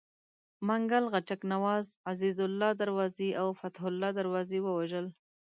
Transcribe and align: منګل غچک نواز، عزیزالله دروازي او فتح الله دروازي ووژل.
منګل 0.67 1.05
غچک 1.13 1.41
نواز، 1.51 1.85
عزیزالله 2.11 2.69
دروازي 2.81 3.29
او 3.41 3.47
فتح 3.59 3.81
الله 3.91 4.09
دروازي 4.19 4.59
ووژل. 4.63 5.07